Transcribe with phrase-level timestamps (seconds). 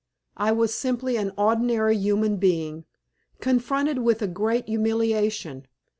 [0.37, 2.85] I was simply an ordinary human being,
[3.39, 5.67] confronted with a great humiliation.